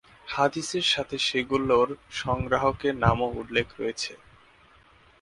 হাদিসের 0.27 0.85
সাথে 0.93 1.15
সেগুলোর 1.27 1.87
সংগ্রাহকের 2.21 2.93
নামও 3.03 3.27
উল্লেখ 3.41 3.67
রয়েছে। 3.79 4.13